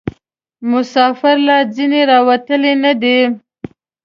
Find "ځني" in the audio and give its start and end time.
1.75-2.01